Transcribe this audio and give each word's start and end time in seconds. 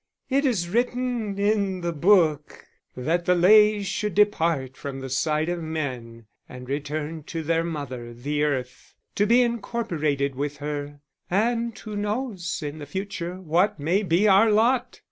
It 0.31 0.45
is 0.45 0.67
written 0.67 1.37
in 1.37 1.81
the 1.81 1.93
book 1.93 2.65
that 2.97 3.25
the 3.25 3.35
Leys 3.35 3.85
should 3.85 4.15
depart 4.15 4.75
from 4.75 4.99
the 4.99 5.11
sight 5.11 5.47
of 5.47 5.61
men, 5.61 6.25
and 6.49 6.67
return 6.67 7.21
to 7.25 7.43
their 7.43 7.63
mother 7.63 8.11
the 8.11 8.41
earth, 8.43 8.95
to 9.13 9.27
be 9.27 9.43
incorporated 9.43 10.33
with 10.33 10.57
her; 10.57 11.01
and 11.29 11.77
who 11.77 11.95
knows 11.95 12.63
in 12.63 12.79
the 12.79 12.87
future 12.87 13.35
what 13.41 13.79
may 13.79 14.01
be 14.01 14.27
our 14.27 14.49
lot! 14.49 14.99